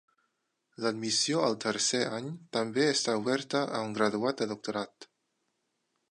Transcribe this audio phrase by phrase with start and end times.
[0.83, 5.07] L'admissió al tercer any també està oberta a un graduat de doctorat.